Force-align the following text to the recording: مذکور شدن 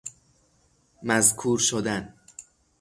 مذکور 1.03 1.59
شدن 1.59 2.13